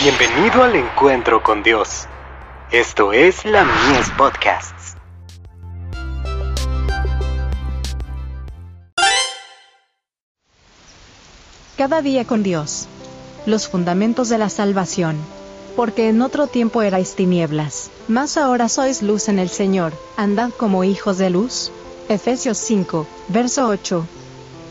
[0.00, 2.06] Bienvenido al encuentro con Dios.
[2.70, 4.94] Esto es la Mies Podcasts.
[11.76, 12.86] Cada día con Dios.
[13.44, 15.16] Los fundamentos de la salvación.
[15.74, 20.84] Porque en otro tiempo erais tinieblas, mas ahora sois luz en el Señor, andad como
[20.84, 21.72] hijos de luz.
[22.08, 24.06] Efesios 5, verso 8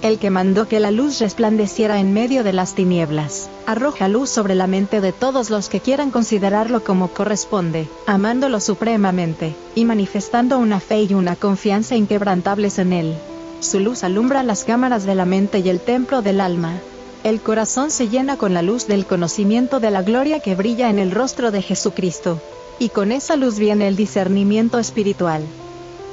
[0.01, 4.55] el que mandó que la luz resplandeciera en medio de las tinieblas, arroja luz sobre
[4.55, 10.79] la mente de todos los que quieran considerarlo como corresponde, amándolo supremamente, y manifestando una
[10.79, 13.15] fe y una confianza inquebrantables en él.
[13.59, 16.79] Su luz alumbra las cámaras de la mente y el templo del alma.
[17.23, 20.99] El corazón se llena con la luz del conocimiento de la gloria que brilla en
[20.99, 22.39] el rostro de Jesucristo.
[22.79, 25.41] Y con esa luz viene el discernimiento espiritual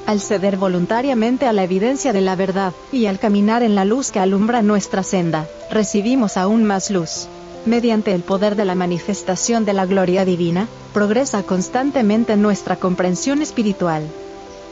[0.06, 4.10] al ceder voluntariamente a la evidencia de la verdad, y al caminar en la luz
[4.10, 7.26] que alumbra nuestra senda, recibimos aún más luz.
[7.66, 14.02] Mediante el poder de la manifestación de la gloria divina, progresa constantemente nuestra comprensión espiritual.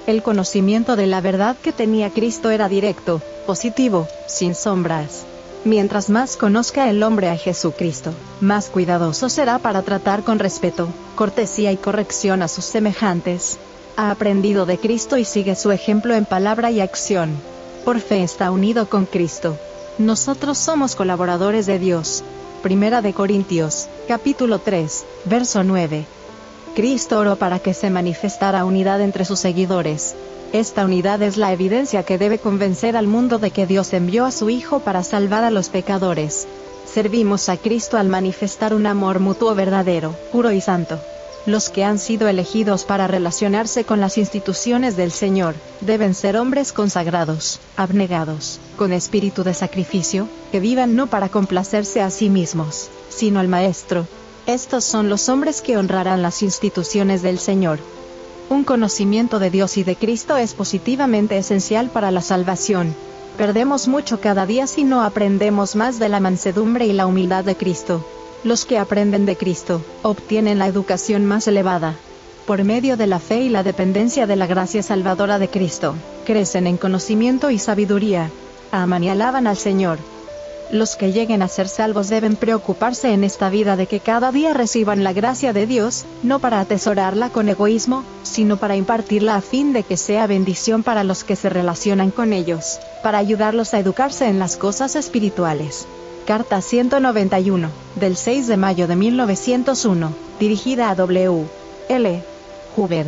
[0.07, 5.25] El conocimiento de la verdad que tenía Cristo era directo, positivo, sin sombras.
[5.65, 11.71] Mientras más conozca el hombre a Jesucristo, más cuidadoso será para tratar con respeto, cortesía
[11.71, 13.59] y corrección a sus semejantes,
[13.97, 17.31] ha aprendido de Cristo y sigue su ejemplo en palabra y acción.
[17.85, 19.57] Por fe está unido con Cristo.
[19.99, 22.25] Nosotros somos colaboradores de Dios.
[22.63, 26.05] Primera de Corintios, capítulo 3, verso 9.
[26.75, 30.15] Cristo oró para que se manifestara unidad entre sus seguidores.
[30.53, 34.31] Esta unidad es la evidencia que debe convencer al mundo de que Dios envió a
[34.31, 36.47] su Hijo para salvar a los pecadores.
[36.87, 41.01] Servimos a Cristo al manifestar un amor mutuo verdadero, puro y santo.
[41.45, 46.73] Los que han sido elegidos para relacionarse con las instituciones del Señor, deben ser hombres
[46.73, 53.41] consagrados, abnegados, con espíritu de sacrificio, que vivan no para complacerse a sí mismos, sino
[53.41, 54.07] al Maestro.
[54.47, 57.81] Estos son los hombres que honrarán las instituciones del Señor.
[58.49, 62.95] Un conocimiento de Dios y de Cristo es positivamente esencial para la salvación.
[63.37, 67.57] Perdemos mucho cada día si no aprendemos más de la mansedumbre y la humildad de
[67.57, 68.05] Cristo.
[68.45, 71.95] Los que aprenden de Cristo, obtienen la educación más elevada.
[72.45, 75.95] Por medio de la fe y la dependencia de la gracia salvadora de Cristo,
[76.27, 78.31] crecen en conocimiento y sabiduría.
[78.73, 79.99] Aman y alaban al Señor.
[80.73, 84.55] Los que lleguen a ser salvos deben preocuparse en esta vida de que cada día
[84.55, 89.73] reciban la gracia de Dios, no para atesorarla con egoísmo, sino para impartirla a fin
[89.73, 94.27] de que sea bendición para los que se relacionan con ellos, para ayudarlos a educarse
[94.27, 95.87] en las cosas espirituales.
[96.27, 101.47] Carta 191, del 6 de mayo de 1901, dirigida a W.
[101.89, 102.23] L.
[102.77, 103.07] Huber.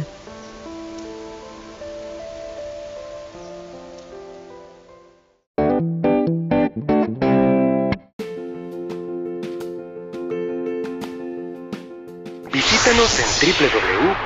[12.53, 13.27] Visítanos en